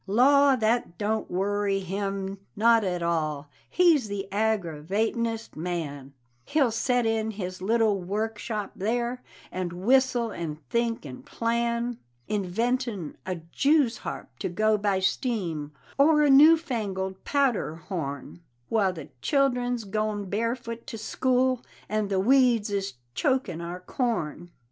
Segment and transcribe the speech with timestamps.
[0.07, 0.55] Law!
[0.55, 6.11] that don't worry him not at all; he's the aggravatinest man
[6.43, 13.35] He'll set in his little workshop there, and whistle and think and plan, Inventin' a
[13.51, 19.83] Jews harp to go by steam, or a new fangled powder horn, While the children's
[19.83, 24.49] goin' barefoot to school, and the weeds is chokin' our corn.